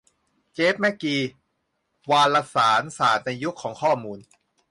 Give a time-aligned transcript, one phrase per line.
[0.53, 1.17] เจฟ แมคกี:
[2.09, 4.19] วารสารศาสตร์ในยุคของข้อมูล